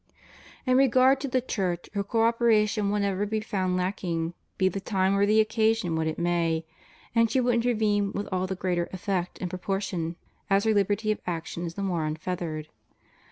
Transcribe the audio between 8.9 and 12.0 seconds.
effect in proportion as her liberty of action is the